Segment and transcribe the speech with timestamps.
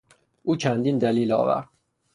[0.43, 1.69] او چندین دلیل آورد.